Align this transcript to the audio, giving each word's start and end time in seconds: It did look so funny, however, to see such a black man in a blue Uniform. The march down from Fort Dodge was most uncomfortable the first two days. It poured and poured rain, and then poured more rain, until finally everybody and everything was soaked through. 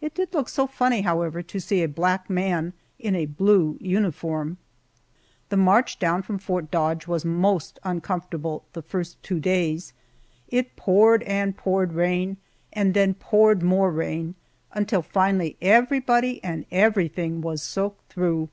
It 0.00 0.14
did 0.14 0.32
look 0.32 0.48
so 0.48 0.66
funny, 0.66 1.02
however, 1.02 1.42
to 1.42 1.60
see 1.60 1.80
such 1.82 1.84
a 1.84 1.92
black 1.92 2.30
man 2.30 2.72
in 2.98 3.14
a 3.14 3.26
blue 3.26 3.76
Uniform. 3.82 4.56
The 5.50 5.58
march 5.58 5.98
down 5.98 6.22
from 6.22 6.38
Fort 6.38 6.70
Dodge 6.70 7.06
was 7.06 7.26
most 7.26 7.78
uncomfortable 7.84 8.64
the 8.72 8.80
first 8.80 9.22
two 9.22 9.38
days. 9.38 9.92
It 10.48 10.76
poured 10.76 11.22
and 11.24 11.54
poured 11.58 11.92
rain, 11.92 12.38
and 12.72 12.94
then 12.94 13.12
poured 13.12 13.62
more 13.62 13.90
rain, 13.90 14.34
until 14.72 15.02
finally 15.02 15.58
everybody 15.60 16.42
and 16.42 16.64
everything 16.70 17.42
was 17.42 17.60
soaked 17.62 18.10
through. 18.10 18.48